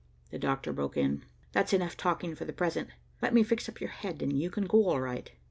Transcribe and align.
The 0.31 0.39
doctor 0.39 0.73
broke 0.73 0.97
in. 0.97 1.21
"That's 1.51 1.73
enough 1.73 1.95
talking 1.95 2.33
for 2.33 2.43
the 2.43 2.53
present. 2.53 2.89
Let 3.21 3.35
me 3.35 3.43
fix 3.43 3.69
up 3.69 3.79
your 3.79 3.91
head 3.91 4.23
and 4.23 4.33
you 4.33 4.49
can 4.49 4.65
go 4.65 4.87
all 4.87 4.99
right." 4.99 5.31